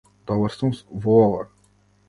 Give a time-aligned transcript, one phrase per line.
[0.31, 0.73] Добар сум
[1.05, 1.47] во ова.